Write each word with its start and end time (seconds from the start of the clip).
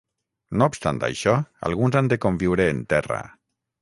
No 0.61 0.67
obstant 0.71 1.01
això, 1.09 1.35
alguns 1.69 1.99
han 2.01 2.09
de 2.15 2.19
conviure 2.25 2.67
en 2.77 2.81
terra. 2.95 3.21